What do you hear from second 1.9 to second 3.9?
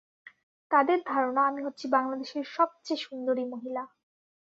বাংলাদেশের সবচেয়ে সুন্দরী মহিলা।